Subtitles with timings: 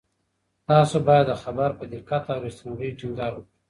[0.69, 3.57] تاسو باید د خبر په دقت او رښتینولۍ ټینګار وکړئ.